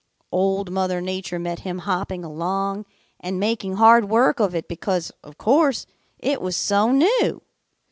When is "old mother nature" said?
0.31-1.37